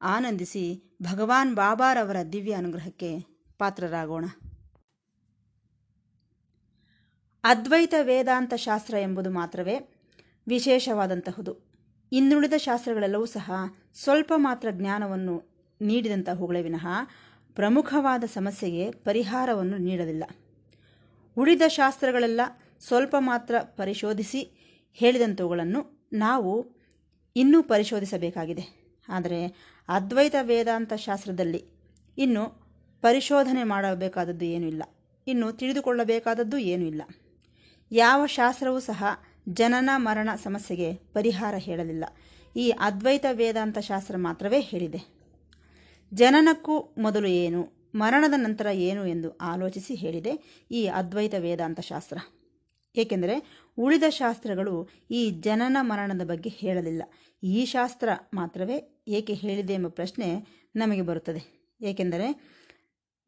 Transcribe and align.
ಆನಂದಿಸಿ 0.00 0.96
ಭಗವಾನ್ 1.02 1.54
ಬಾಬಾರವರ 1.54 2.16
ದಿವ್ಯ 2.32 2.52
ಅನುಗ್ರಹಕ್ಕೆ 2.52 3.20
ಪಾತ್ರರಾಗೋಣ. 3.58 4.24
ಅದ್ವೈತ 7.44 7.94
ವೇದಾಂತ 8.02 8.54
ಶಾಸ್ತ್ರ 8.54 8.94
ಎಂಬುದು 8.94 9.30
ಮಾತ್ರವೇ 9.30 9.76
ವಿಶೇಷವಾದಂತಹುದು. 10.48 11.76
ಇನ್ನುಳಿದ 12.12 12.52
ಶಾಸ್ತ್ರಗಳೆಲ್ಲವೂ 12.56 13.26
ಸಹ 13.26 13.52
ಸ್ವಲ್ಪ 13.94 14.32
ಮಾತ್ರ 14.36 14.68
ಜ್ಞಾನವನ್ನು 14.70 15.42
ನೀಡಿದಂತಹವುಗಳೇ 15.82 16.62
ವಿನಃ 16.62 16.86
ಪ್ರಮುಖವಾದ 17.54 18.24
ಸಮಸ್ಯೆಗೆ 18.24 18.90
ಪರಿಹಾರವನ್ನು 18.90 19.78
ನೀಡಲಿಲ್ಲ. 19.78 20.24
ಉಳಿದ 21.36 21.62
ಶಾಸ್ತ್ರಗಳೆಲ್ಲ 21.68 22.40
ಸ್ವಲ್ಪ 22.80 23.16
ಮಾತ್ರ 23.18 23.54
ಪರಿಶೋಧಿಸಿ 23.58 24.40
ಹೇಳಿದಂಥವುಗಳನ್ನು 24.92 26.08
ನಾವು 26.12 26.66
ಇನ್ನೂ 27.36 27.62
ಪರಿಶೋಧಿಸಬೇಕಾಗಿದೆ. 27.62 28.86
ಆದರೆ 29.08 29.66
ಅದ್ವೈತ 29.88 30.34
ವೇದಾಂತ 30.40 30.92
ಶಾಸ್ತ್ರದಲ್ಲಿ 30.92 31.64
ಇನ್ನು 32.18 32.66
ಪರಿಶೋಧನೆ 33.02 33.64
ಮಾಡಬೇಕಾದದ್ದು 33.64 34.44
ಏನೂ 34.44 34.66
ಇಲ್ಲ. 34.66 34.82
ಇನ್ನು 35.26 35.52
ತಿಳಿದುಕೊಳ್ಳಬೇಕಾದದ್ದು 35.52 36.58
ಏನೂ 36.58 36.84
ಇಲ್ಲ. 36.86 37.02
ಯಾವ 37.92 38.26
ಶಾಸ್ತ್ರವೂ 38.26 38.80
ಸಹ 38.80 39.04
ಜನನ 39.48 39.90
ಮರಣ 39.96 40.30
ಸಮಸ್ಯೆಗೆ 40.42 40.94
ಪರಿಹಾರ 40.94 41.54
ಹೇಳಲಿಲ್ಲ. 41.58 42.04
ಈ 42.56 42.70
ಅದ್ವೈತ 42.70 43.26
ವೇದಾಂತ 43.32 43.78
ಶಾಸ್ತ್ರ 43.78 44.16
ಮಾತ್ರವೇ 44.16 44.60
ಹೇಳಿದೆ. 44.60 45.16
ಜನನಕ್ಕೂ 46.12 46.94
ಮೊದಲು 46.98 47.28
ಏನು, 47.28 47.68
ಮರಣದ 47.94 48.34
ನಂತರ 48.36 48.66
ಏನು 48.66 49.06
ಎಂದು 49.06 49.30
ಆಲೋಚಿಸಿ 49.30 49.94
ಹೇಳಿದೆ 49.94 50.62
ಈ 50.70 50.86
ಅದ್ವೈತ 50.86 51.34
ವೇದಾಂತ 51.38 51.80
ಶಾಸ್ತ್ರ. 51.80 52.18
ಏಕೆಂದರೆ 52.96 53.66
ಉಳಿದ 53.78 54.02
ಶಾಸ್ತ್ರಗಳು 54.08 54.88
ಈ 55.10 55.30
ಜನನ 55.30 55.76
ಮರಣದ 55.80 56.24
ಬಗ್ಗೆ 56.24 56.50
ಹೇಳಲಿಲ್ಲ. 56.50 57.02
ಈ 57.42 57.64
ಶಾಸ್ತ್ರ 57.64 58.08
ಮಾತ್ರವೇ 58.34 59.04
ಏಕೆ 59.08 59.32
ಹೇಳಿದೆ 59.32 59.72
ಎಂಬ 59.72 59.88
ಪ್ರಶ್ನೆ 59.88 60.46
ನಮಗೆ 60.76 61.02
ಬರುತ್ತದೆ. 61.02 61.70
ಏಕೆಂದರೆ 61.80 62.56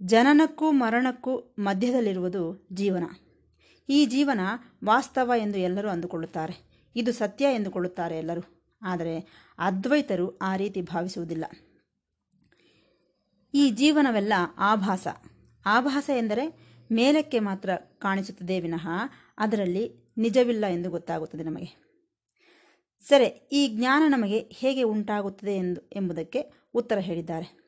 ಜನನಕ್ಕೂ 0.02 0.70
ಮರಣಕ್ಕೂ 0.70 1.54
ಮಧ್ಯದಲ್ಲಿರುವುದು 1.58 2.68
ಜೀವನ. 2.72 3.04
ಈ 3.88 4.06
ಜೀವನ 4.06 4.40
ವಾಸ್ತವ 4.84 5.32
ಎಂದು 5.38 5.58
ಎಲ್ಲರೂ 5.58 5.88
ಅಂದುಕೊಳ್ಳುತ್ತಾರೆ. 5.88 6.84
ಇದು 6.96 7.12
ಸತ್ಯ 7.12 7.44
ಎಂದುಕೊಳ್ಳುತ್ತಾರೆ 7.54 8.18
ಎಲ್ಲರೂ. 8.18 8.40
ಆದರೆ 8.82 9.28
ಅದ್ವೈತರು 9.58 10.38
ಆ 10.38 10.56
ರೀತಿ 10.56 10.82
ಭಾವಿಸುವುದಿಲ್ಲ. 10.82 11.44
ಈ 13.54 13.70
ಜೀವನವೆಲ್ಲ 13.70 14.32
ಆಭಾಸ. 14.58 15.06
ಆಭಾಸ 15.66 16.10
ಎಂದರೆ 16.10 16.68
ಮೇಲಕ್ಕೆ 16.92 17.38
ಮಾತ್ರ 17.38 17.70
ಕಾಣಿಸುತ್ತದೆ 17.98 18.60
ವಿನಃ 18.60 18.88
ಅದರಲ್ಲಿ 19.38 20.14
ನಿಜವಿಲ್ಲ 20.16 20.66
ಎಂದು 20.66 20.90
ಗೊತ್ತಾಗುತ್ತದೆ 20.90 21.42
ನಮಗೆ. 21.42 21.87
ಸರಿ, 23.00 23.24
ಈ 23.52 23.68
ಜ್ಞಾನ 23.68 24.02
ನಮಗೆ 24.08 24.38
ಹೇಗೆ 24.38 24.82
ಉಂಟಾಗುತ್ತದೆ 24.82 25.56
ಎಂದು, 25.56 25.80
ಎಂಬುದಕ್ಕೆ 25.96 26.52
ಉತ್ತರ 26.74 26.98
ಹೇಳಿದ್ದಾರೆ. 26.98 27.58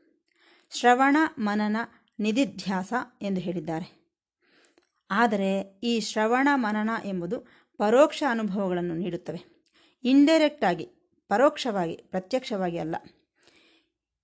ಶ್ರವಣ 0.70 1.16
ಮನನ 1.38 1.76
ನಿಧಿಧ್ಯಾಸ 2.18 2.92
ಎಂದು 3.22 3.40
ಹೇಳಿದ್ದಾರೆ. 3.40 4.00
ಆದರೆ, 5.10 5.80
ಈ 5.82 6.00
ಶ್ರವಣ 6.00 6.48
ಮನನ 6.54 6.90
ಎಂಬುದು 7.04 7.46
ಪರೋಕ್ಷ 7.78 8.22
ಅನುಭವಗಳನ್ನು 8.30 8.94
ನೀಡುತ್ತವೆ. 8.94 9.44
ಇಂಡೈರೆಕ್ಟಾಗಿ 10.04 10.84
ಪರೋಕ್ಷವಾಗಿ, 11.28 11.96
ಪ್ರತ್ಯಕ್ಷವಾಗಿ 11.96 12.78
ಅಲ್ಲ. 12.78 12.96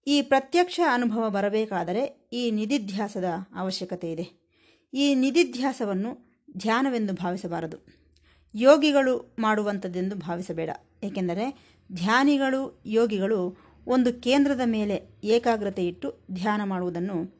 ಈ 0.06 0.22
ಪ್ರತ್ಯಕ್ಷ 0.22 0.80
ಅನುಭವ 0.92 1.30
ಬರಬೇಕಾದರೆ 1.30 2.28
ಈ 2.32 2.50
ನಿಧಿಧ್ಯಾಸದ 2.50 3.24
ಅವಶ್ಯಕತೆ 3.54 4.12
ಇದೆ. 4.12 4.46
ಈ 4.94 5.14
ನಿಧಿಧ್ಯಾಸವನ್ನು 5.14 6.42
ಧ್ಯಾನವೆಂದು 6.56 7.12
ಭಾವಿಸಬಾರದು. 7.12 8.05
ಯೋಗಿಗಳು 8.58 9.36
ಮಾಡುವಂಥದ್ದೆಂದು 9.38 10.16
ಭಾವಿಸಬೇಡ. 10.16 10.70
ಏಕೆಂದರೆ 11.02 11.74
ಧ್ಯಾನಿಗಳು, 11.92 12.82
ಯೋಗಿಗಳು 12.86 13.58
ಒಂದು 13.86 14.22
ಕೇಂದ್ರದ 14.22 14.60
ಮೇಲೆ 14.64 15.20
ಏಕಾಗ್ರತೆ 15.24 15.86
ಇಟ್ಟು 15.86 16.26
ಧ್ಯಾನ 16.32 16.60
ಮಾಡುವುದನ್ನು 16.64 17.34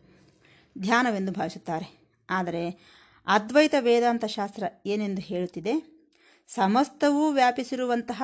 ಧ್ಯಾನವೆಂದು 0.78 1.32
ಭಾವಿಸುತ್ತಾರೆ. 1.32 2.10
ಆದರೆ 2.30 2.80
ಅದ್ವೈತ 3.26 3.74
ವೇದಾಂತ 3.80 4.24
ಶಾಸ್ತ್ರ 4.24 4.64
ಏನೆಂದು 4.86 5.22
ಹೇಳುತ್ತಿದೆ? 5.22 6.04
ಸಮಸ್ತವೂ 6.48 7.30
ವ್ಯಾಪಿಸಿರುವಂತಹ 7.30 8.22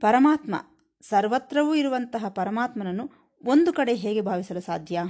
ಪರಮಾತ್ಮ, 0.00 0.54
ಸರ್ವತ್ರವೂ 1.00 1.74
ಇರುವಂತಹ 1.74 2.28
ಪರಮಾತ್ಮನನ್ನು 2.28 3.10
ಒಂದು 3.44 3.72
ಕಡೆ 3.72 3.94
ಹೇಗೆ 3.94 4.20
ಭಾವಿಸಲು 4.20 4.60
ಸಾಧ್ಯ? 4.60 5.00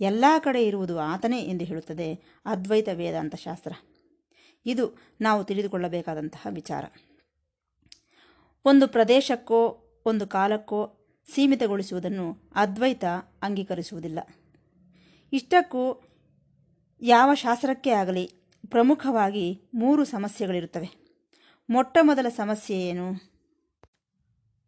ಎಲ್ಲ 0.00 0.24
ಕಡೆ 0.38 0.64
ಇರುವುದು 0.64 0.98
ಆತನೇ 0.98 1.40
ಎಂದು 1.40 1.64
ಹೇಳುತ್ತದೆ 1.64 2.40
ಅದ್ವೈತ 2.46 2.88
ವೇದಾಂತ 2.92 3.34
ಶಾಸ್ತ್ರ. 3.34 3.72
ಇದು 4.66 4.98
ನಾವು 5.20 5.44
ತಿಳಿದುಕೊಳ್ಳಬೇಕಾದಂತಹ 5.44 6.46
ವಿಚಾರ. 6.50 6.84
ಒಂದು 8.64 8.88
ಪ್ರದೇಶಕ್ಕೋ, 8.88 9.84
ಒಂದು 10.06 10.26
ಕಾಲಕ್ಕೋ 10.26 10.94
ಸೀಮಿತಗೊಳಿಸುವುದನ್ನು 11.34 12.50
ಅದ್ವೈತ 12.54 13.04
ಅಂಗೀಕರಿಸುವುದಿಲ್ಲ. 13.42 14.18
ಇಷ್ಟಕ್ಕೂ 15.32 16.04
ಯಾವ 17.02 17.34
ಶಾಸ್ತ್ರಕ್ಕೆ 17.34 17.90
ಆಗಲಿ 17.90 18.26
ಪ್ರಮುಖವಾಗಿ 18.70 19.70
ಮೂರು 19.74 20.04
ಸಮಸ್ಯೆಗಳಿರುತ್ತವೆ. 20.04 21.08
ಮೊಟ್ಟ 21.70 21.98
ಮೊದಲ 22.00 22.28
ಸಮಸ್ಯೆ 22.28 22.80
ಏನು? 22.80 23.12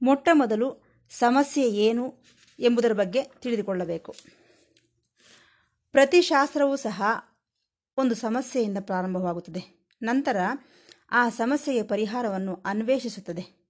ಮೊಟ್ಟ 0.03 0.29
ಮೊದಲು 0.33 0.85
ಸಮಸ್ಯೆ 1.11 1.71
ಏನು 1.71 2.25
ಎಂಬುದರ 2.59 2.93
ಬಗ್ಗೆ 2.93 3.23
ತಿಳಿದುಕೊಳ್ಳಬೇಕು. 3.23 4.15
ಪ್ರತಿ 5.91 6.23
ಶಾಸ್ತ್ರವೂ 6.23 6.77
ಸಹ 6.77 7.03
ಒಂದು 7.97 8.15
ಸಮಸ್ಯೆಯಿಂದ 8.15 8.79
ಪ್ರಾರಂಭವಾಗುತ್ತದೆ. 8.81 9.80
ನಂತರ 10.03 10.37
ಆ 11.11 11.29
ಸಮಸ್ಯೆಯ 11.29 11.83
ಪರಿಹಾರವನ್ನು 11.83 12.63
ಅನ್ವೇಷಿಸುತ್ತದೆ. 12.67 13.61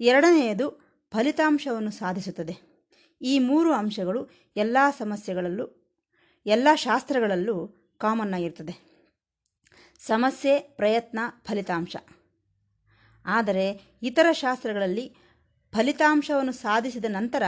ಎರಡನೆಯದು 0.00 0.86
ಫಲಿತಾಂಶವನ್ನು 1.12 1.90
ಸಾಧಿಸುತ್ತದೆ. 1.90 2.76
ಈ 3.22 3.38
ಮೂರು 3.38 3.72
ಅಂಶಗಳು 3.72 4.28
ಎಲ್ಲ 4.56 4.76
ಸಮಸ್ಯೆಗಳಲ್ಲೂ, 4.98 5.96
ಎಲ್ಲ 6.46 6.68
ಶಾಸ್ತ್ರಗಳಲ್ಲೂ 6.74 7.68
ಕಾಮನ್ 7.98 8.34
ಆಗಿರ್ತದೆ. 8.34 8.86
ಸಮಸ್ಯೆ, 9.98 10.58
ಪ್ರಯತ್ನ, 10.58 11.18
ಫಲಿತಾಂಶ. 11.44 11.96
ಆದರೆ 13.26 13.98
ಇತರ 14.02 14.26
ಶಾಸ್ತ್ರಗಳಲ್ಲಿ 14.32 15.14
ಫಲಿತಾಂಶವನ್ನು 15.74 16.52
ಸಾಧಿಸಿದ 16.52 17.04
ನಂತರ 17.08 17.42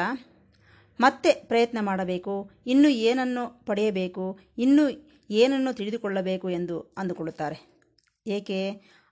ಮತ್ತೆ 1.01 1.33
ಪ್ರಯತ್ನ 1.33 1.79
ಮಾಡಬೇಕು, 1.81 2.51
ಇನ್ನೂ 2.67 2.89
ಏನನ್ನು 2.89 3.67
ಪಡೆಯಬೇಕು, 3.67 4.41
ಇನ್ನೂ 4.59 4.83
ಏನನ್ನು 5.31 5.73
ತಿಳಿದುಕೊಳ್ಳಬೇಕು 5.73 6.51
ಎಂದು 6.51 6.81
ಅಂದುಕೊಳ್ಳುತ್ತಾರೆ. 6.81 7.78
ಏಕೆ? 8.27 8.61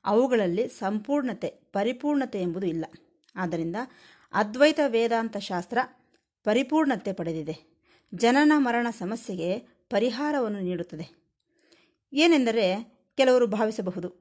ಅವುಗಳಲ್ಲಿ 0.05 0.69
ಸಂಪೂರ್ಣತೆ, 0.69 1.49
ಪರಿಪೂರ್ಣತೆ 1.72 2.41
ಎಂಬುದು 2.41 2.67
ಇಲ್ಲ. 2.67 2.84
ಆದ್ದರಿಂದ 3.37 3.77
ಅದ್ವೈತ 4.33 4.81
ವೇದಾಂತ 4.87 5.37
ಶಾಸ್ತ್ರ 5.37 5.78
ಪರಿಪೂರ್ಣತೆ 6.44 7.12
ಪಡೆದಿದೆ. 7.12 7.56
ಜನನ 8.15 8.53
ಮರಣ 8.56 8.87
ಸಮಸ್ಯೆಗೆ 8.99 9.59
ಪರಿಹಾರವನ್ನು 9.91 10.61
ನೀಡುತ್ತದೆ. 10.61 11.06
ಏನೆಂದರೆ 12.12 12.67
ಕೆಲವರು 13.17 13.47
ಭಾವಿಸಬಹುದು, 13.47 14.21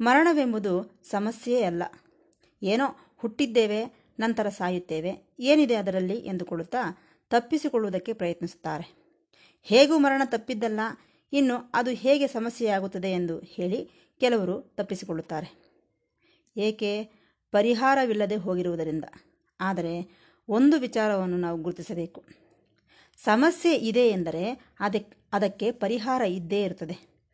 ಮರಣವೆಂಬುದು 0.00 1.00
ಸಮಸ್ಯೆಯೇ 1.10 1.62
ಅಲ್ಲ. 1.62 1.82
ಏನೋ 2.62 2.86
ಹುಟ್ಟಿದ್ದೇವೆ, 3.16 3.84
ನಂತರ 4.20 4.48
ಸಾಯುತ್ತೇವೆ, 4.48 5.34
ಏನಿದೆ 5.40 5.74
ಅದರಲ್ಲಿ 5.74 6.14
ಎಂದುಕೊಳ್ಳುತ್ತಾ 6.14 6.78
ತಪ್ಪಿಸಿಕೊಳ್ಳುವುದಕ್ಕೆ 7.30 8.12
ಪ್ರಯತ್ನಿಸುತ್ತಾರೆ. 8.12 8.86
ಹೇಗೂ 9.62 9.98
ಮರಣ 9.98 10.22
ತಪ್ಪಿದ್ದಲ್ಲ, 10.24 10.80
ಇನ್ನು 11.32 11.70
ಅದು 11.74 11.90
ಹೇಗೆ 11.90 12.26
ಸಮಸ್ಯೆಯಾಗುತ್ತದೆ 12.26 13.12
ಎಂದು 13.12 13.38
ಹೇಳಿ 13.38 13.90
ಕೆಲವರು 14.20 14.60
ತಪ್ಪಿಸಿಕೊಳ್ಳುತ್ತಾರೆ. 14.76 15.74
ಏಕೆ? 16.56 17.04
ಪರಿಹಾರವಿಲ್ಲದೆ 17.50 18.36
ಹೋಗಿರುವುದರಿಂದ. 18.36 19.04
ಆದರೆ 19.60 20.20
ಒಂದು 20.48 20.80
ವಿಚಾರವನ್ನು 20.80 21.36
ನಾವು 21.36 21.62
ಗುರುತಿಸಬೇಕು. 21.62 22.24
ಸಮಸ್ಯೆ 23.16 23.76
ಇದೆ 23.76 24.08
ಎಂದರೆ 24.08 24.74
ಅದಕ್ಕೆ 24.80 25.16
ಅದಕ್ಕೆ 25.32 25.72
ಪರಿಹಾರ 25.72 26.22
ಇದ್ದೇ 26.22 26.62
ಇರುತ್ತದೆ. 26.62 27.24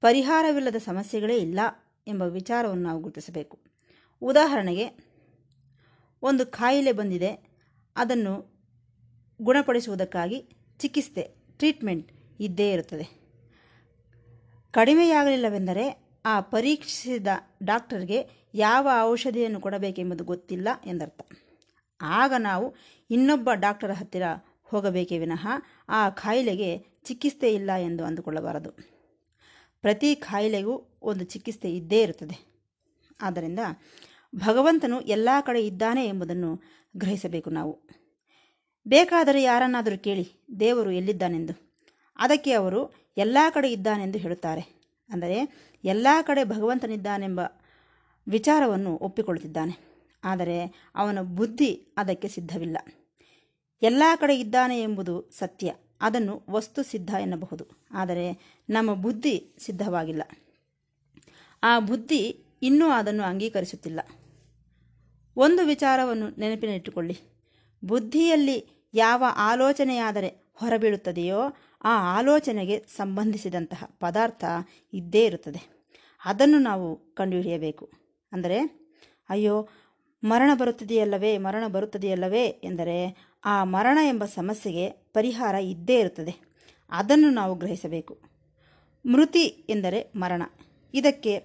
ಪರಿಹಾರವಿಲ್ಲದ 0.00 0.76
ಸಮಸ್ಯೆಗಳೇ 0.76 1.36
ಇಲ್ಲ 1.36 1.60
ಎಂಬ 2.06 2.22
ವಿಚಾರವನ್ನು 2.22 2.82
ನಾವು 2.82 3.00
ಗುರುತಿಸಬೇಕು. 3.00 3.58
ಉದಾಹರಣೆಗೆ, 4.22 5.08
ಒಂದು 6.22 6.46
ಕಾಯಿಲೆ 6.46 6.92
ಬಂದಿದೆ. 6.92 7.48
ಅದನ್ನು 7.96 8.58
ಗುಣಪಡಿಸುವುದಕ್ಕಾಗಿ 9.42 10.48
ಚಿಕಿತ್ಸೆ, 10.78 11.34
ಟ್ರೀಟ್ಮೆಂಟ್ 11.58 12.12
ಇದ್ದೇ 12.40 12.72
ಇರುತ್ತದೆ. 12.72 13.18
ಕಡಿಮೆಯಾಗಲಿಲ್ಲವೆಂದರೆ 14.70 16.07
ಆ 16.28 16.40
ಪರೀಕ್ಷಿಸಿದ 16.40 17.26
ಡಾಕ್ಟರ್ಗೆ 17.62 18.28
ಯಾವ 18.54 18.88
ಔಷಧಿಯನ್ನು 19.02 19.60
ಕೊಡಬೇಕೆಂಬುದು 19.60 20.24
ಗೊತ್ತಿಲ್ಲ 20.24 20.68
ಎಂದರ್ಥ. 20.86 21.20
ಆಗ 22.00 22.32
ನಾವು 22.38 22.74
ಇನ್ನೊಬ್ಬ 23.10 23.50
ಡಾಕ್ಟರ 23.52 23.90
ಹತ್ತಿರ 23.90 24.22
ಹೋಗಬೇಕೇ 24.62 25.18
ವಿನಃ 25.18 25.48
ಆ 25.88 26.10
ಕಾಯಿಲೆಗೆ 26.10 26.78
ಚಿಕಿತ್ಸೆ 27.04 27.54
ಇಲ್ಲ 27.54 27.70
ಎಂದು 27.72 28.04
ಅಂದುಕೊಳ್ಳಬಾರದು. 28.04 28.70
ಪ್ರತಿ 29.80 30.16
ಕಾಯಿಲೆಗೂ 30.16 30.98
ಒಂದು 31.02 31.24
ಚಿಕಿತ್ಸೆ 31.24 31.72
ಇದ್ದೇ 31.72 32.02
ಇರುತ್ತದೆ. 32.02 32.64
ಆದ್ದರಿಂದ 33.20 33.58
ಭಗವಂತನು 34.34 35.00
ಎಲ್ಲ 35.00 35.28
ಕಡೆ 35.40 35.66
ಇದ್ದಾನೆ 35.66 36.06
ಎಂಬುದನ್ನು 36.06 36.62
ಗ್ರಹಿಸಬೇಕು 36.96 37.50
ನಾವು. 37.50 37.88
ಬೇಕಾದರೆ 38.88 39.42
ಯಾರನ್ನಾದರೂ 39.42 39.98
ಕೇಳಿ 39.98 40.32
ದೇವರು 40.60 40.90
ಎಲ್ಲಿದ್ದಾನೆಂದು. 40.90 41.76
ಅದಕ್ಕೆ 42.18 42.52
ಅವರು 42.52 42.94
ಎಲ್ಲ 43.16 43.38
ಕಡೆ 43.50 43.72
ಇದ್ದಾನೆಂದು 43.72 44.18
ಹೇಳುತ್ತಾರೆ. 44.18 44.77
ಅಂದರೆ 45.10 45.48
ಎಲ್ಲ 45.84 46.06
ಕಡೆ 46.22 46.44
ಭಗವಂತನಿದ್ದಾನೆಂಬ 46.44 47.40
ವಿಚಾರವನ್ನು 48.28 48.96
ಒಪ್ಪಿಕೊಳ್ಳುತ್ತಿದ್ದಾನೆ. 48.96 49.88
ಆದರೆ 50.24 50.90
ಅವನ 50.94 51.20
ಬುದ್ಧಿ 51.20 51.86
ಅದಕ್ಕೆ 51.96 52.28
ಸಿದ್ಧವಿಲ್ಲ. 52.28 52.76
ಎಲ್ಲ 53.82 54.02
ಕಡೆ 54.16 54.40
ಇದ್ದಾನೆ 54.40 54.82
ಎಂಬುದು 54.82 55.30
ಸತ್ಯ. 55.30 55.74
ಅದನ್ನು 56.00 56.42
ವಸ್ತು 56.50 56.82
ಸಿದ್ಧ 56.82 57.14
ಎನ್ನಬಹುದು. 57.20 57.66
ಆದರೆ 57.90 58.56
ನಮ್ಮ 58.70 58.94
ಬುದ್ಧಿ 58.94 59.56
ಸಿದ್ಧವಾಗಿಲ್ಲ. 59.58 60.22
ಆ 61.62 61.78
ಬುದ್ಧಿ 61.78 62.44
ಇನ್ನೂ 62.62 62.88
ಅದನ್ನು 62.88 63.22
ಅಂಗೀಕರಿಸುತ್ತಿಲ್ಲ. 63.22 64.00
ಒಂದು 65.36 65.66
ವಿಚಾರವನ್ನು 65.66 66.28
ನೆನಪಿನಲ್ಲಿಟ್ಟುಕೊಳ್ಳಿ. 66.28 67.18
ಬುದ್ಧಿಯಲ್ಲಿ 67.84 68.88
ಯಾವ 68.94 69.24
ಆಲೋಚನೆಯಾದರೆ 69.36 70.47
ಹೊರಬೀಳುತ್ತದೆಯೋ 70.58 71.40
ಆ 71.84 72.18
ಆಲೋಚನೆಗೆ 72.18 72.84
ಸಂಬಂಧಿಸಿದಂತಹ 72.96 73.84
ಪದಾರ್ಥ 74.00 74.44
ಇದ್ದೇ 74.92 75.26
ಇರುತ್ತದೆ. 75.26 75.78
ಅದನ್ನು 76.24 76.58
ನಾವು 76.58 77.14
ಕಂಡುಹಿಡಿಯಬೇಕು. 77.14 77.90
ಅಂದರೆ, 78.32 78.86
ಅಯ್ಯೋ, 79.28 79.68
ಮರಣ 80.24 80.50
ಬರುತ್ತದೆಯಲ್ಲವೇ 80.54 81.38
ಮರಣ 81.38 81.66
ಬರುತ್ತದೆಯಲ್ಲವೇ 81.66 82.44
ಎಂದರೆ, 82.44 83.28
ಆ 83.44 83.64
ಮರಣ 83.64 83.98
ಎಂಬ 84.02 84.24
ಸಮಸ್ಯೆಗೆ 84.24 84.90
ಪರಿಹಾರ 84.90 85.54
ಇದ್ದೇ 85.54 86.00
ಇರುತ್ತದೆ. 86.00 86.34
ಅದನ್ನು 86.90 87.30
ನಾವು 87.30 87.54
ಗ್ರಹಿಸಬೇಕು. 87.54 88.18
ಮೃತಿ 89.06 89.44
ಎಂದರೆ 89.44 90.12
ಮರಣ. 90.16 90.42
ಇದಕ್ಕೆ 90.94 91.38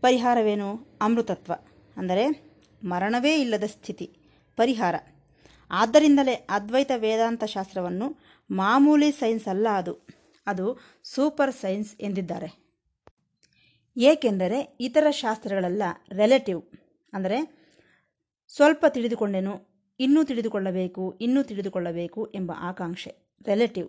ಪರಿಹಾರವೇನು? 0.00 0.98
ಅಮೃತತ್ವ. 1.02 1.52
ಅಂದರೆ, 1.96 2.52
ಮರಣವೇ 2.84 3.40
ಇಲ್ಲದ 3.40 3.64
ಸ್ಥಿತಿ, 3.64 4.18
ಪರಿಹಾರ. 4.56 4.94
ಆದ್ದರಿಂದಲೇ 5.70 6.46
ಅದ್ವೈತ 6.50 6.90
ವೇದಾಂತ 6.96 7.44
ಶಾಸ್ತ್ರವನ್ನು 7.44 8.27
ಮಾಮೂಲಿ 8.50 9.12
ಸೈನ್ಸ್ 9.12 9.48
ಅಲ್ಲ 9.48 9.68
ಅದು. 9.68 10.06
ಅದು 10.46 10.78
ಸೂಪರ್ 11.04 11.54
ಸೈನ್ಸ್ 11.54 11.96
ಎಂದಿದ್ದಾರೆ. 12.00 12.68
ಏಕೆಂದರೆ 13.96 14.78
ಇತರ 14.80 15.10
ಶಾಸ್ತ್ರಗಳೆಲ್ಲ 15.10 15.82
ರಿಲೇಟಿವ್ 16.12 16.62
ಅಂದರೆ 17.12 17.58
ಸ್ವಲ್ಪ 18.48 18.86
ತಿಳಿದುಕೊಂಡೆನು, 18.88 19.84
ಇನ್ನೂ 20.00 20.24
ತಿಳಿದುಕೊಳ್ಳಬೇಕು 20.24 21.18
ಇನ್ನೂ 21.20 21.42
ತಿಳಿದುಕೊಳ್ಳಬೇಕು 21.42 22.32
ಎಂಬ 22.34 22.52
ಆಕಾಂಕ್ಷೆ. 22.58 23.36
ರಿಲೇಟಿವ್ 23.46 23.88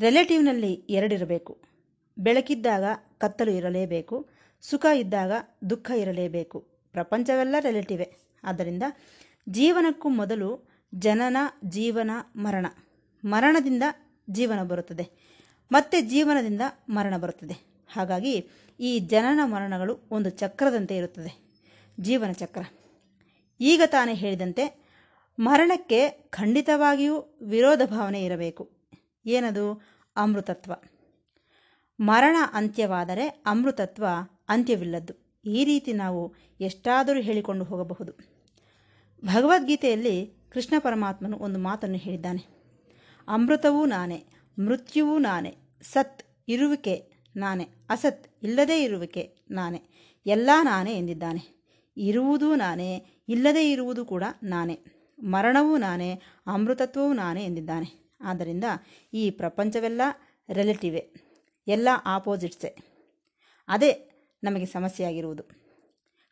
ರಿಲೇಟಿವ್ನಲ್ಲಿ 0.00 0.72
ಎರಡಿರಬೇಕು. 0.72 1.62
ಬೆಳಕಿದ್ದಾಗ 2.18 2.84
ಕತ್ತಲು 3.18 3.50
ಇರಲೇಬೇಕು, 3.50 4.28
ಸುಖ 4.60 4.86
ಇದ್ದಾಗ 4.96 5.32
ದುಃಖ 5.70 5.90
ಇರಲೇಬೇಕು. 5.96 6.66
ಪ್ರಪಂಚವೆಲ್ಲ 6.92 7.56
ರಿಲೇಟಿವೇ 7.60 8.16
ಆದ್ದರಿಂದ 8.44 8.82
ಜೀವನಕ್ಕೂ 9.48 10.08
ಮೊದಲು 10.08 10.68
ಜನನ, 10.94 11.36
ಜೀವನ, 11.64 12.10
ಮರಣ. 12.36 12.66
ಮರಣದಿಂದ 13.24 13.82
ಜೀವನ 14.30 14.62
ಬರುತ್ತದೆ. 14.62 15.28
ಮತ್ತೆ 15.72 16.02
ಜೀವನದಿಂದ 16.02 16.60
ಮರಣ 16.88 17.16
ಬರುತ್ತದೆ. 17.16 17.84
ಹಾಗಾಗಿ 17.92 18.46
ಈ 18.80 18.98
ಜನನ 18.98 19.40
ಮರಣಗಳು 19.44 19.98
ಒಂದು 20.10 20.30
ಚಕ್ರದಂತೆ 20.30 20.96
ಇರುತ್ತದೆ. 20.96 21.62
ಜೀವನ 22.00 22.32
ಚಕ್ರ. 22.32 22.62
ಈಗ 23.60 23.82
ತಾನೇ 23.86 24.14
ಹೇಳಿದಂತೆ 24.14 24.88
ಮರಣಕ್ಕೆ 25.38 26.10
ಖಂಡಿತವಾಗಿಯೂ 26.10 27.38
ವಿರೋಧ 27.42 27.80
ಭಾವನೆ 27.84 28.24
ಇರಬೇಕು. 28.24 28.70
ಏನದು? 29.26 29.82
ಅಮೃತತ್ವ. 30.16 30.72
ಮರಣ 32.00 32.36
ಅಂತ್ಯವಾದರೆ 32.52 33.28
ಅಮೃತತ್ವ 33.28 34.06
ಅಂತ್ಯವಿಲ್ಲದ್ದು. 34.48 35.40
ಈ 35.44 35.64
ರೀತಿ 35.64 35.92
ನಾವು 35.92 36.34
ಎಷ್ಟಾದರೂ 36.60 37.20
ಹೇಳಿಕೊಂಡು 37.20 37.64
ಹೋಗಬಹುದು. 37.64 38.12
ಭಗವದ್ಗೀತೆಯಲ್ಲಿ 39.24 40.26
ಕೃಷ್ಣ 40.50 40.74
ಪರಮಾತ್ಮನು 40.78 41.38
ಒಂದು 41.38 41.58
ಮಾತನ್ನು 41.58 41.96
ಹೇಳಿದ್ದಾನೆ. 41.96 42.57
ಅಮೃತವೂ 43.28 43.86
ನಾನೇ, 43.86 44.24
ಮೃತ್ಯುವೂ 44.58 45.18
ನಾನೇ, 45.18 45.54
ಸತ್ 45.82 46.22
ಇರುವಿಕೆ 46.48 47.12
ನಾನೇ, 47.36 47.64
ಅಸತ್ 47.90 48.28
ಇಲ್ಲದೇ 48.42 48.84
ಇರುವಿಕೆ 48.84 49.38
ನಾನೇ, 49.50 49.82
ಎಲ್ಲ 50.26 50.50
ನಾನೇ 50.62 50.92
ಎಂದಿದ್ದಾನೆ. 50.94 51.64
ಇರುವುದೂ 51.96 52.54
ನಾನೇ, 52.54 53.06
ಇಲ್ಲದೇ 53.28 53.72
ಇರುವುದು 53.72 54.04
ಕೂಡ 54.04 54.24
ನಾನೇ, 54.42 54.78
ಮರಣವೂ 55.22 55.76
ನಾನೇ, 55.76 56.22
ಅಮೃತತ್ವವೂ 56.46 57.12
ನಾನೇ 57.12 57.44
ಎಂದಿದ್ದಾನೆ. 57.44 58.16
ಆದ್ದರಿಂದ 58.20 58.64
ಈ 59.14 59.30
ಪ್ರಪಂಚವೆಲ್ಲ 59.30 60.00
ರೆಲೆಟಿವೇ 60.52 61.12
ಎಲ್ಲ 61.66 61.88
ಆಪೋಸಿಟ್ಸೇ 62.04 62.76
ಅದೇ 63.68 64.10
ನಮಗೆ 64.44 64.66
ಸಮಸ್ಯೆಯಾಗಿರುವುದು. 64.66 65.42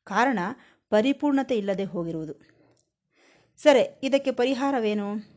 ಕಾರಣ 0.05 0.39
ಪರಿಪೂರ್ಣತೆ 0.91 1.59
ಇಲ್ಲದೆ 1.59 1.85
ಹೋಗಿರುವುದು. 1.85 2.35
ಸರಿ, 3.57 4.01
ಇದಕ್ಕೆ 4.03 4.31
ಪರಿಹಾರವೇನು? 4.31 5.37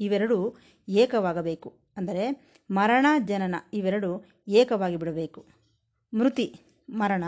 ಇವೆರಡೂ 0.00 0.56
ಏಕವಾಗಬೇಕು. 0.88 1.78
ಅಂದರೆ 1.96 2.52
ಮರಣ, 2.70 3.06
ಜನನ 3.24 3.54
ಇವೆರಡು 3.72 4.24
ಏಕವಾಗಿ 4.48 4.96
ಬಿಡಬೇಕು. 4.96 5.46
ಮೃತಿ, 6.14 6.60
ಮರಣ, 6.90 7.24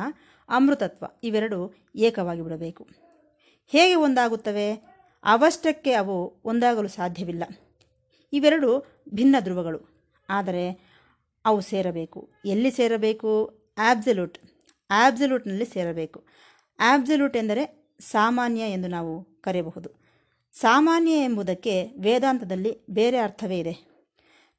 ಅಮೃತತ್ವ 0.48 1.06
ಇವೆರಡು 1.22 1.74
ಏಕವಾಗಿ 1.96 2.42
ಬಿಡಬೇಕು. 2.42 2.88
ಹೇಗೆ 3.66 3.94
ಒಂದಾಗುತ್ತವೆ? 3.94 4.72
ಅವಷ್ಟಕ್ಕೆ 5.24 5.92
ಅವು 5.92 6.40
ಒಂದಾಗಲು 6.44 6.88
ಸಾಧ್ಯವಿಲ್ಲ. 6.88 7.44
ಇವೆರಡು 8.32 9.00
ಭಿನ್ನ 9.14 9.36
ಧ್ರುವಗಳು. 9.40 10.10
ಆದರೆ 10.30 10.90
ಅವು 11.44 11.60
ಸೇರಬೇಕು. 11.60 12.30
ಎಲ್ಲಿ 12.44 12.70
ಸೇರಬೇಕು? 12.70 13.60
ಆಬ್ಸಲ್ಯೂಟ್ 13.78 14.38
ಆಬ್ಸಲ್ಯೂಟ್ನಲ್ಲಿ 14.90 15.64
ಸೇರಬೇಕು. 15.64 16.24
ಆಬ್ಸಲ್ಯೂಟ್ 16.80 17.36
ಎಂದರೆ 17.36 17.94
ಸಾಮಾನ್ಯ 18.00 18.60
ಎಂದು 18.60 18.88
ನಾವು 18.88 19.24
ಕರೆಯಬಹುದು. 19.24 19.99
ಸಾಮಾನ್ಯ 20.52 21.12
ಎಂಬುದಕ್ಕೆ 21.12 21.84
ವೇದಾಂತದಲ್ಲಿ 21.84 22.86
ಬೇರೆ 22.90 23.18
ಅರ್ಥವೇ 23.18 23.58
ಇದೆ. 23.58 23.90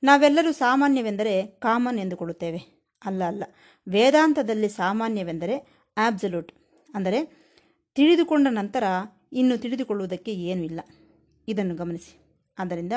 ನಾವೆಲ್ಲರೂ 0.03 0.51
ಸಾಮಾನ್ಯವೆಂದರೆ 0.51 1.47
ಕಾಮನ್ 1.47 1.99
ಎಂದುಕೊಳ್ಳುತ್ತೇವೆ. 1.99 2.85
ಅಲ್ಲ 3.05 3.23
ಅಲ್ಲ. 3.23 3.43
ವೇದಾಂತದಲ್ಲಿ 3.87 4.69
ಸಾಮಾನ್ಯವೆಂದರೆ 4.69 5.83
ಆಬ್ಸಲ್ಯೂಟ್ 5.97 6.51
ಅಂದರೆ 6.95 7.41
ತಿಳಿದುಕೊಂಡ 7.95 8.47
ನಂತರ 8.49 8.83
ಇನ್ನು 9.33 9.57
ತಿಳಿದುಕೊಳ್ಳುವುದಕ್ಕೆ 9.57 10.33
ಏನೂ 10.33 10.63
ಇಲ್ಲ. 10.63 10.79
ಇದನ್ನು 11.47 11.75
ಗಮನಿಸಿ. 11.75 12.17
ಆದ್ದರಿಂದ 12.59 12.93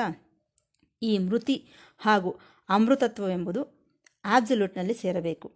ಈ 1.03 1.17
ಮೃತಿ 1.17 1.67
ಹಾಗೂ 1.97 2.39
ಅಮೃತತ್ವವೆಂಬುದು 2.69 3.91
ಆಬ್ಸಲ್ಯೂಟ್ನಲ್ಲಿ 4.25 4.93
ಸೇರಬೇಕು. 4.93 5.55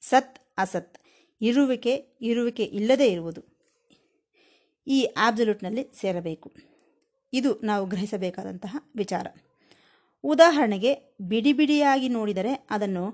ಸತ್, 0.00 0.38
ಅಸತ್, 0.58 0.98
ಇರುವಿಕೆ 1.40 2.18
ಇರುವಿಕೆ 2.20 2.64
ಇಲ್ಲದೇ 2.64 3.06
ಇರುವುದು 3.06 3.42
ಈ 4.86 5.04
ಆಬ್ಸಲ್ಯೂಟ್ನಲ್ಲಿ 5.16 5.90
ಸೇರಬೇಕು. 6.00 6.69
ಇದು 7.32 7.60
ನಾವು 7.60 7.86
ಗ್ರಹಿಸಬೇಕಾದಂತಹ 7.86 8.76
ವಿಚಾರ. 8.96 9.26
ಉದಾಹರಣೆಗೆ 10.24 11.18
ಬಿಡಿ 11.20 11.52
ಬಿಡಿಯಾಗಿ 11.52 12.08
ನೋಡಿದರೆ 12.08 12.54
ಅದನ್ನು 12.70 13.04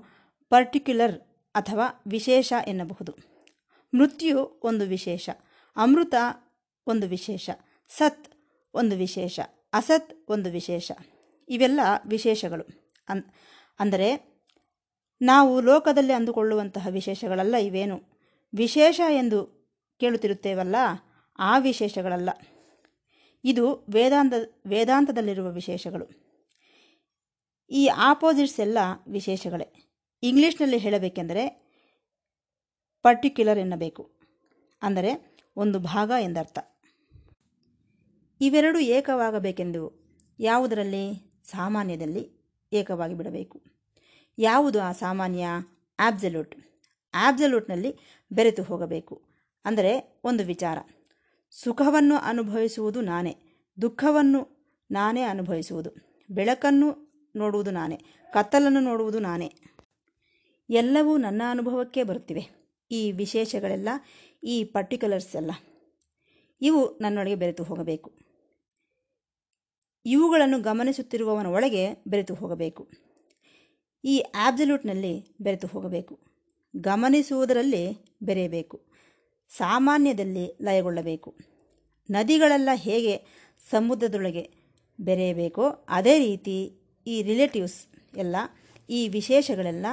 ಪರ್ಟಿಕ್ಯುಲರ್ 0.49 1.15
ಅಥವಾ 1.55 2.03
ವಿಶೇಷ 2.07 2.53
ಎನ್ನಬಹುದು. 2.67 3.13
ಮೃತ್ಯು 3.93 4.61
ಒಂದು 4.63 4.85
ವಿಶೇಷ, 4.85 5.29
ಅಮೃತ 5.75 6.15
ಒಂದು 6.87 7.07
ವಿಶೇಷ, 7.07 7.49
ಸತ್ 7.89 8.27
ಒಂದು 8.73 8.95
ವಿಶೇಷ, 8.95 9.39
ಅಸತ್ 9.73 10.29
ಒಂದು 10.29 10.49
ವಿಶೇಷ. 10.49 10.91
ಇವೆಲ್ಲ 11.49 11.79
ವಿಶೇಷಗಳು. 12.05 12.65
ಅನ್, 13.09 13.23
ಅಂದರೆ 13.79 14.09
ನಾವು 15.21 15.61
ಲೋಕದಲ್ಲಿ 15.61 16.13
ಅಂದುಕೊಳ್ಳುವಂತಹ 16.13 16.87
ವಿಶೇಷಗಳಲ್ಲ 16.89 17.55
ಇವೇನು? 17.55 17.97
ವಿಶೇಷ 18.53 19.01
ಎಂದು 19.09 19.39
ಕೇಳುತ್ತಿರುತ್ತೇವಲ್ಲ, 19.99 20.75
ಆ 21.39 21.57
ವಿಶೇಷಗಳಲ್ಲ. 21.57 22.29
ಇದು 23.47 23.85
ವೇದಾಂತ, 23.89 24.33
ವೇದಾಂತದಲ್ಲಿರುವ 24.67 25.49
ವಿಶೇಷಗಳು. 25.51 26.05
ಈ 27.69 27.87
ಆಪೋಸಿಟ್ಸ್ 27.87 28.59
ಎಲ್ಲ 28.59 28.77
ವಿಶೇಷಗಳೇ. 29.07 29.67
ಇಂಗ್ಲೀಷ್ನಲ್ಲಿ 30.23 30.77
ಹೇಳಬೇಕೆಂದರೆ 30.77 31.43
ಪರ್ಟಿಕ್ಯುಲರ್ 33.03 33.59
ಎನ್ನಬೇಕು. 33.59 34.19
ಅಂದರೆ 34.81 35.37
ಒಂದು 35.55 35.79
ಭಾಗ 35.79 36.11
ಎಂದರ್ಥ. 36.21 36.59
ಇವೆರಡೂ 38.41 38.79
ಏಕವಾಗಬೇಕೆಂದು 38.79 40.13
ಯಾವುದರಲ್ಲಿ? 40.39 41.05
ಸಾಮಾನ್ಯದಲ್ಲಿ 41.43 42.53
ಏಕವಾಗಿ 42.73 43.13
ಬಿಡಬೇಕು. 43.13 43.63
ಯಾವುದು 44.37 44.81
ಆ 44.81 44.91
ಸಾಮಾನ್ಯ? 44.91 45.45
ಆಬ್ಸಲ್ಯೂಟ್ 45.99 46.55
ಆಬ್ಸಲ್ಯೂಟ್ನಲ್ಲಿ 47.13 47.95
ಬೆರೆತು 48.31 48.63
ಹೋಗಬೇಕು. 48.63 49.21
ಅಂದರೆ 49.65 50.21
ಒಂದು 50.23 50.43
ವಿಚಾರ. 50.43 50.77
ಸುಖವನ್ನು 51.49 52.15
ಅನುಭವಿಸುವುದು 52.15 53.01
ನಾನೇ, 53.01 53.35
ದುಃಖವನ್ನು 53.81 54.47
ನಾನೇ 54.91 55.21
ಅನುಭವಿಸುವುದು, 55.21 55.89
ಬೆಳಕನ್ನು 56.29 57.07
ನೋಡುವುದು 57.35 57.71
ನಾನೇ, 57.71 57.99
ಕತ್ತಲನ್ನು 58.33 58.79
ನೋಡುವುದು 58.79 59.19
ನಾನೇ. 59.19 59.53
ಎಲ್ಲವೂ 60.69 61.17
ನನ್ನ 61.17 61.41
ಅನುಭವಕ್ಕೆ 61.51 62.03
ಬರುತ್ತಿವೆ. 62.03 62.71
ಈ 62.91 63.11
ವಿಶೇಷಗಳೆಲ್ಲ, 63.11 63.89
ಈ 64.43 64.63
ಪರ್ಟಿಕ್ಯುಲರ್ಸ್ 64.63 65.35
ಎಲ್ಲ 65.35 65.51
ಇವು 66.61 66.97
ನನ್ನೊಳಗೆ 67.01 67.35
ಬೆರೆತು 67.35 67.63
ಹೋಗಬೇಕು. 67.63 68.13
ಇವುಗಳನ್ನು 70.05 70.61
ಗಮನಿಸುತ್ತಿರುವವನ 70.61 71.45
ಒಳಗೆ 71.45 72.03
ಬೆರೆತು 72.07 72.33
ಹೋಗಬೇಕು. 72.33 72.91
ಈ 74.05 74.23
ಆಬ್ಸಲ್ಯೂಟ್ನಲ್ಲಿ 74.35 75.37
ಬೆರೆತು 75.41 75.67
ಹೋಗಬೇಕು. 75.67 76.19
ಗಮನಿಸುವುದರಲ್ಲಿ 76.75 78.15
ಬೆರೆಯಬೇಕು. 78.21 78.86
ಸಾಮಾನ್ಯದಲ್ಲಿ 79.49 80.57
ಲಯಗೊಳ್ಳಬೇಕು. 80.61 81.37
ನದಿಗಳೆಲ್ಲ 82.11 82.69
ಹೇಗೆ 82.73 83.21
ಸಮುದ್ರದೊಳಗೆ 83.69 84.49
ಬೆರೆಯಬೇಕೋ 84.99 85.85
ಅದೇ 85.89 86.19
ರೀತಿ 86.19 86.73
ಈ 87.07 87.21
ರಿಲೇಟಿವ್ಸ್ 87.21 87.87
ಎಲ್ಲ, 88.17 88.35
ಈ 88.89 89.07
ವಿಶೇಷಗಳೆಲ್ಲ 89.07 89.85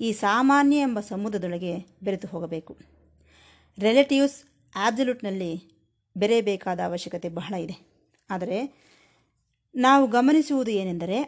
ಈ 0.00 0.12
ಸಾಮಾನ್ಯ 0.12 0.76
ಎಂಬ 0.76 1.00
ಸಮುದ್ರದೊಳಗೆ 1.00 1.76
ಬೆರೆತು 2.02 2.28
ಹೋಗಬೇಕು. 2.28 2.76
ರಿಲೇಟಿವ್ಸ್ 3.78 4.44
ಆಬ್ಸಲ್ಯೂಟ್ನಲ್ಲಿ 4.76 5.62
ಬೆರೆಯಬೇಕಾದ 6.16 6.80
ಅವಶ್ಯಕತೆ 6.84 7.28
ಬಹಳ 7.28 7.54
ಇದೆ. 7.54 7.76
ಆದರೆ 8.30 8.58
ನಾವು 9.74 10.06
ಗಮನಿಸುವುದು 10.06 10.70
ಏನೆಂದರೆ 10.70 11.18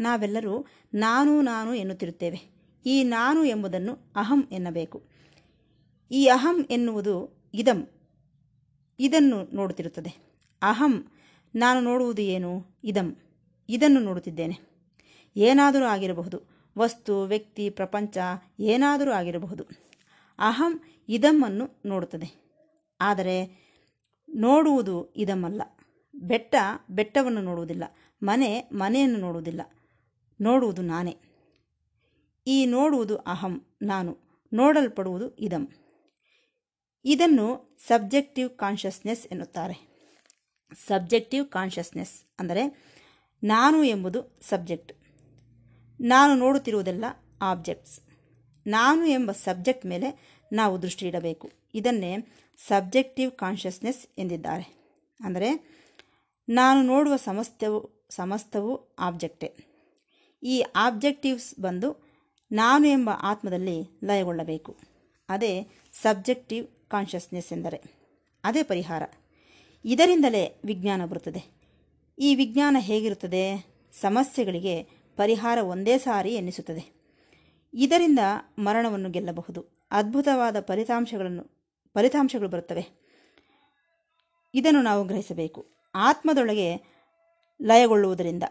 ನಾವೆಲ್ಲರೂ 0.00 0.66
ನಾನು 0.94 1.42
ನಾನು 1.42 1.74
ಎನ್ನುತ್ತಿರುತ್ತೇವೆ. 1.74 2.40
ಈ 2.86 3.04
ನಾನು 3.04 3.44
ಎಂಬುದನ್ನು 3.44 4.12
ಅಹಂ 4.16 4.48
ಎನ್ನಬೇಕು. 4.52 5.09
ಈ 6.10 6.26
ಅಹಂ 6.26 6.66
ಎನ್ನುವುದು 6.70 7.44
ಇದಂ. 7.54 7.88
ಇದನ್ನು 8.98 9.54
ನೋಡುತ್ತಿರುತ್ತದೆ. 9.54 10.10
ಅಹಂ, 10.62 11.12
ನಾನು 11.54 11.80
ನೋಡುವುದು 11.80 12.22
ಏನು? 12.22 12.66
ಇದಂ. 12.84 13.16
ಇದನ್ನು 13.68 14.00
ನೋಡುತ್ತಿದ್ದೇನೆ. 14.00 14.58
ಏನಾದರೂ 15.36 15.84
ಆಗಿರಬಹುದು. 15.84 16.40
ವಸ್ತು, 16.78 17.22
ವ್ಯಕ್ತಿ, 17.22 17.70
ಪ್ರಪಂಚ, 17.70 18.18
ಏನಾದರೂ 18.60 19.10
ಆಗಿರಬಹುದು. 19.10 19.64
ಅಹಂ 20.38 20.80
ಇದಮ್ಮನ್ನು 21.08 21.80
ನೋಡುತ್ತದೆ. 21.86 22.54
ಆದರೆ 23.00 23.60
ನೋಡುವುದು 24.28 25.12
ಇದಮ್ಮಲ್ಲ 25.16 25.62
ಬೆಟ್ಟ 26.14 26.54
ಬೆಟ್ಟವನ್ನು 26.90 27.42
ನೋಡುವುದಿಲ್ಲ. 27.42 27.84
ಮನೆ 28.22 28.68
ಮನೆಯನ್ನು 28.72 29.18
ನೋಡುವುದಿಲ್ಲ. 29.18 29.60
ನೋಡುವುದು 30.40 30.82
ನಾನೇ. 30.82 31.16
ಈ 32.46 32.66
ನೋಡುವುದು 32.66 33.16
ಅಹಂ, 33.16 33.66
ನಾನು. 33.82 34.18
ನೋಡಲ್ಪಡುವುದು 34.52 35.36
ಇದಂ. 35.36 35.68
ಇದನ್ನು 37.04 37.78
ಸಬ್ಜೆಕ್ಟಿವ್ 37.86 38.50
ಕಾನ್ಷಿಯಸ್ನೆಸ್ 38.50 39.26
ಎನ್ನುತ್ತಾರೆ. 39.26 39.90
ಸಬ್ಜೆಕ್ಟಿವ್ 40.86 41.46
ಕಾನ್ಷಿಯಸ್ನೆಸ್ 41.46 42.24
ಅಂದರೆ 42.38 42.82
ನಾನು 43.42 43.84
ಎಂಬುದು 43.84 44.40
ಸಬ್ಜೆಕ್ಟ್. 44.42 44.92
ನಾನು 46.00 46.34
ನೋಡುತ್ತಿರುವುದೆಲ್ಲ 46.34 47.04
ಆಬ್ಜೆಕ್ಟ್ಸ್. 47.42 48.00
ನಾನು 48.66 49.06
ಎಂಬ 49.06 49.32
ಸಬ್ಜೆಕ್ಟ್ 49.32 49.86
ಮೇಲೆ 49.86 50.40
ನಾವು 50.52 50.82
ದೃಷ್ಟಿ 50.82 51.06
ಇಡಬೇಕು. 51.06 51.50
ಇದನ್ನೇ 51.74 52.16
ಸಬ್ಜೆಕ್ಟಿವ್ 52.68 53.32
ಕಾನ್ಷಿಯಸ್ನೆಸ್ 53.32 54.06
ಎಂದಿದ್ದಾರೆ. 54.18 54.80
ಅಂದರೆ 55.24 55.80
ನಾನು 56.48 56.82
ನೋಡುವ 56.82 57.16
ಸಮಸ್ತವು 57.16 58.08
ಸಮಸ್ತವು 58.10 58.94
ಆಬ್ಜೆಕ್ಟೇ. 58.98 59.56
ಈ 60.42 60.64
ಆಬ್ಜೆಕ್ಟಿವ್ಸ್ 60.76 61.60
ಬಂದು 61.60 62.10
ನಾನು 62.52 62.86
ಎಂಬ 62.86 63.10
ಆತ್ಮದಲ್ಲಿ 63.22 64.00
ಲಯಗೊಳ್ಳಬೇಕು. 64.04 64.76
ಅದೇ 65.28 65.68
ಸಬ್ಜೆಕ್ಟಿವ್ 65.92 66.79
ಕಾನ್ಷಿಯಸ್ನೆಸ್ 66.90 67.52
ಎಂದರೆ 67.52 67.82
ಅದೇ 68.44 68.62
ಪರಿಹಾರ. 68.62 69.02
ಇದರಿಂದಲೇ 69.84 70.60
ವಿಜ್ಞಾನ 70.64 71.04
ಬರುತ್ತದೆ. 71.04 71.60
ಈ 72.18 72.34
ವಿಜ್ಞಾನ 72.34 72.76
ಹೇಗಿರುತ್ತದೆ? 72.80 73.70
ಸಮಸ್ಯೆಗಳಿಗೆ 74.00 74.82
ಪರಿಹಾರ 75.16 75.58
ಒಂದೇ 75.58 75.98
ಸಾರಿ 75.98 76.34
ಎನ್ನಿಸುತ್ತದೆ. 76.34 77.00
ಇದರಿಂದ 77.74 78.18
ಮರಣವನ್ನು 78.58 79.10
ಗೆಲ್ಲಬಹುದು. 79.10 79.88
ಅದ್ಭುತವಾದ 79.90 80.60
ಫಲಿತಾಂಶಗಳನ್ನು, 80.60 81.44
ಫಲಿತಾಂಶಗಳು 81.94 82.48
ಬರುತ್ತವೆ. 82.48 82.86
ಇದನ್ನು 84.54 84.82
ನಾವು 84.82 85.04
ಗ್ರಹಿಸಬೇಕು. 85.04 85.66
ಆತ್ಮದೊಳಗೆ 85.94 86.76
ಲಯಗೊಳ್ಳುವುದರಿಂದ, 87.62 88.42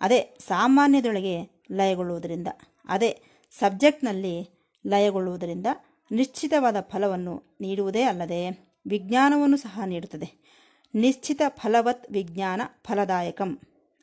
ಅದೇ 0.00 0.36
ಸಾಮಾನ್ಯದೊಳಗೆ 0.40 1.64
ಲಯಗೊಳ್ಳುವುದರಿಂದ, 1.72 2.46
ಅದೇ 2.84 3.22
ಸಬ್ಜೆಕ್ಟ್ನಲ್ಲಿ 3.58 4.50
ಲಯಗೊಳ್ಳುವುದರಿಂದ 4.86 5.66
ನಿಶ್ಚಿತವಾದ 6.10 6.76
ಫಲವನ್ನು 6.80 7.56
ನೀಡುವುದೇ 7.60 8.02
ಅಲ್ಲದೆ 8.02 8.72
ವಿಜ್ಞಾನವನ್ನು 8.86 9.56
ಸಹ 9.56 9.80
ನೀಡುತ್ತದೆ. 9.86 10.46
ನಿಶ್ಚಿತ 10.94 11.42
ಫಲವತ್ 11.48 12.12
ವಿಜ್ಞಾನ 12.12 12.62
ಫಲದಾಯಕಂ. 12.84 13.60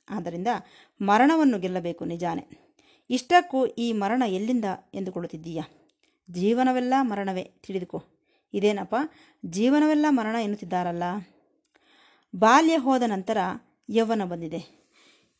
ಆದ್ದರಿಂದ 0.09 0.47
ಮರಣವನ್ನು 1.01 1.59
ಗೆಲ್ಲಬೇಕು 1.59 2.05
ನಿಜಾನೆ. 2.05 2.47
ಇಷ್ಟಕ್ಕೂ 3.09 3.65
ಈ 3.65 3.93
ಮರಣ 3.93 4.23
ಎಲ್ಲಿಂದ 4.27 4.65
ಎಂದುಕೊಳ್ಳುತ್ತಿದ್ದೀಯಾ? 4.93 5.91
ಜೀವನವೆಲ್ಲ 6.31 6.93
ಮರಣವೇ 7.01 7.43
ತಿಳಿದುಕೋ. 7.43 8.03
ಇದೇನಪ್ಪ? 8.53 8.95
ಜೀವನವೆಲ್ಲ 9.45 10.05
ಮರಣ 10.09 10.35
ಎನ್ನುತ್ತಿದ್ದಾರಲ್ಲ. 10.35 11.03
ಬಾಲ್ಯ 12.35 12.77
ಹೋದ 12.77 13.01
ನಂತರ 13.05 13.37
ಯೌವನ 13.89 14.23
ಬಂದಿದೆ. 14.23 14.89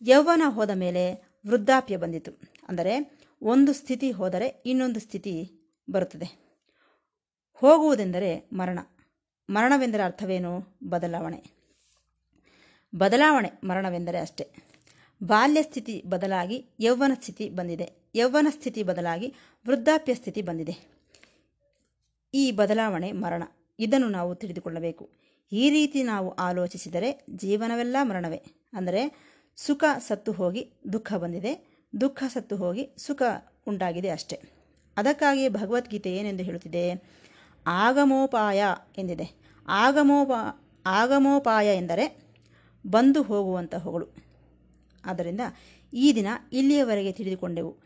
ಯೌವನ 0.01 0.41
ಹೋದ 0.46 0.70
ಮೇಲೆ 0.70 1.34
ವೃದ್ಧಾಪ್ಯ 1.48 1.98
ಬಂದಿತು. 1.98 2.41
ಅಂದರೆ 2.67 3.20
ಒಂದು 3.41 3.74
ಸ್ಥಿತಿ 3.74 4.12
ಹೋದರೆ 4.12 4.63
ಇನ್ನೊಂದು 4.65 5.00
ಸ್ಥಿತಿ 5.00 5.51
ಬರುತ್ತದೆ. 5.91 6.42
ಹೋಗುವುದೆಂದರೆ 7.53 8.50
ಮರಣ. 8.53 8.79
ಮರಣವೆಂದರೆ 9.50 10.03
ಅರ್ಥವೇನು? 10.03 10.77
ಬದಲಾವಣೆ. 10.83 11.43
ಬದಲಾವಣೆ 12.95 13.50
ಮರಣವೆಂದರೆ 13.63 14.19
ಅಷ್ಟೇ. 14.19 14.48
ಬಾಲ್ಯ 15.24 15.63
ಸ್ಥಿತಿ 15.63 16.03
ಬದಲಾಗಿ 16.10 16.65
ಯೌವನ 16.79 17.12
ಸ್ಥಿತಿ 17.15 17.50
ಬಂದಿದೆ. 17.50 17.91
ಯೌವನ 18.15 18.48
ಸ್ಥಿತಿ 18.50 18.83
ಬದಲಾಗಿ 18.83 19.33
ವೃದ್ಧಾಪ್ಯ 19.67 20.13
ಸ್ಥಿತಿ 20.13 20.41
ಬಂದಿದೆ. 20.41 20.93
ಈ 22.33 22.51
ಬದಲಾವಣೆ 22.51 23.12
ಮರಣ. 23.12 23.43
ಇದನ್ನು 23.79 24.10
ನಾವು 24.10 24.36
ತಿಳಿದುಕೊಳ್ಳಬೇಕು. 24.36 25.10
ಈ 25.51 25.69
ರೀತಿ 25.69 26.03
ನಾವು 26.03 26.31
ಆಲೋಚಿಸಿದರೆ 26.31 27.25
ಜೀವನವೆಲ್ಲ 27.29 27.95
ಮರಣವೇ. 28.01 28.43
ಅಂದರೆ 28.74 29.13
ಸುಖ 29.55 29.83
ಸತ್ತು 30.00 30.31
ಹೋಗಿ 30.31 30.74
ದುಃಖ 30.93 31.13
ಬಂದಿದೆ. 31.13 31.83
ದುಃಖ 32.01 32.24
ಸತ್ತು 32.27 32.55
ಹೋಗಿ 32.55 32.89
ಸುಖ 32.98 33.22
ಉಂಟಾಗಿದೆ 33.67 34.10
ಅಷ್ಟೆ. 34.10 34.41
ಅದಕ್ಕಾಗಿ 34.98 35.50
ಭಗವದ್ಗೀತೆ 35.50 36.15
ಏನೆಂದು 36.15 36.43
ಹೇಳುತ್ತಿದೆ? 36.43 37.13
ಆಗಮೋಪಾಯ 37.67 38.63
ಎಂದಿದೆ. 38.98 39.58
ಆಗಮೋಪ, 39.67 40.32
ಆಗಮೋಪಾಯ 40.86 41.77
ಎಂದರೆ 41.77 42.24
ಬಂದು 42.88 43.24
ಹೋಗುವಂತಹಗಳು 43.24 44.08
ಆದ್ದರಿಂದ 45.05 45.41
ಈ 45.93 46.13
ದಿನ 46.15 46.27
ಇಲ್ಲಿಯವರೆಗೆ 46.53 47.12
ತಿಳಿದುಕೊಂಡೆವು. 47.12 47.77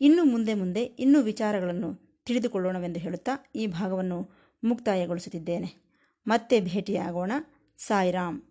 ಇನ್ನು 0.00 0.24
ಮುಂದೆ 0.24 0.54
ಮುಂದೆ 0.54 0.82
ಇನ್ನೂ 0.82 1.20
ವಿಚಾರಗಳನ್ನು 1.20 2.22
ತಿಳಿದುಕೊಳ್ಳೋಣವೆಂದು 2.26 3.00
ಹೇಳುತ್ತಾ 3.00 3.50
ಈ 3.54 3.66
ಭಾಗವನ್ನು 3.66 4.30
ಮುಕ್ತಾಯಗೊಳಿಸುತ್ತಿದ್ದೇನೆ. 4.64 5.74
ಮತ್ತೆ 6.26 6.60
ಭೇಟಿಯಾಗೋಣ. 6.60 7.32
ಸಾಯಿರಾಮ್. 7.78 8.42